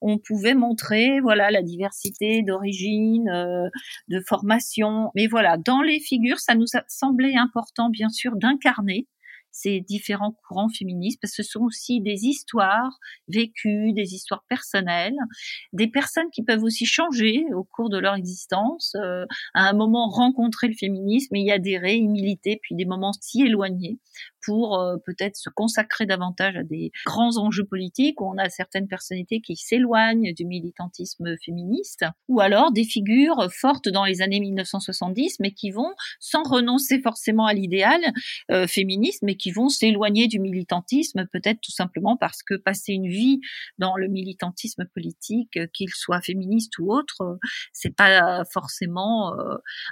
[0.00, 3.68] on pouvait montrer, voilà, la diversité d'origine, euh,
[4.08, 5.10] de formation.
[5.14, 9.06] Mais voilà, dans les figures, ça nous a semblé important, bien sûr, d'incarner
[9.52, 12.98] ces différents courants féministes, parce que ce sont aussi des histoires
[13.28, 15.16] vécues, des histoires personnelles,
[15.72, 19.24] des personnes qui peuvent aussi changer au cours de leur existence, euh,
[19.54, 23.42] à un moment rencontrer le féminisme et y adhérer, y militer, puis des moments si
[23.42, 23.98] éloignés
[24.42, 28.88] pour euh, peut-être se consacrer davantage à des grands enjeux politiques où on a certaines
[28.88, 35.38] personnalités qui s'éloignent du militantisme féministe, ou alors des figures fortes dans les années 1970
[35.40, 38.00] mais qui vont, sans renoncer forcément à l'idéal
[38.50, 43.08] euh, féministe, mais qui vont s'éloigner du militantisme, peut-être tout simplement parce que passer une
[43.08, 43.40] vie
[43.78, 47.38] dans le militantisme politique, euh, qu'il soit féministe ou autre,
[47.72, 49.34] c'est pas forcément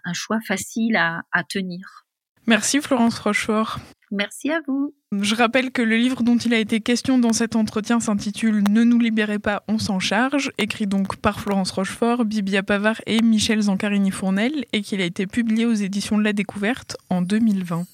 [0.05, 2.07] un choix facile à, à tenir.
[2.47, 3.79] Merci Florence Rochefort.
[4.11, 4.93] Merci à vous.
[5.13, 8.83] Je rappelle que le livre dont il a été question dans cet entretien s'intitule Ne
[8.83, 13.61] nous libérez pas, on s'en charge, écrit donc par Florence Rochefort, Bibia Pavard et Michel
[13.61, 17.85] Zancarini-Fournel, et qu'il a été publié aux éditions de la Découverte en 2020.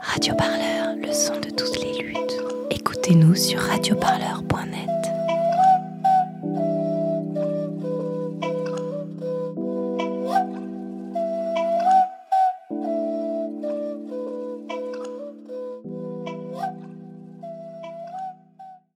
[0.00, 2.42] Radio Parleur, le son de toutes les luttes.
[2.70, 4.99] Écoutez-nous sur radioparleur.net.